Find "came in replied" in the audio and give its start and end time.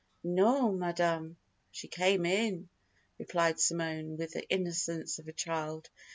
1.87-3.59